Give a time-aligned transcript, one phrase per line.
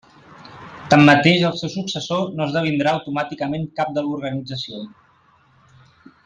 [0.93, 4.83] Tanmateix el seu successor no esdevindrà automàticament cap de l'organització.